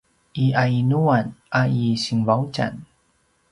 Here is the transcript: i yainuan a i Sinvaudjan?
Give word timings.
i 0.43 0.45
yainuan 0.53 1.25
a 1.59 1.61
i 1.83 1.93
Sinvaudjan? 2.05 2.73